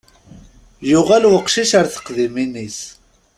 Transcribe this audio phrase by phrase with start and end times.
[0.89, 2.79] Yuɣal weqcic ar teqdimin-is.